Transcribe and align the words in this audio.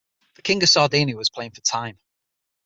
The 0.33 0.41
King 0.41 0.63
of 0.63 0.69
Sardinia 0.69 1.15
was 1.15 1.29
playing 1.29 1.51
for 1.51 1.61
time. 1.61 1.99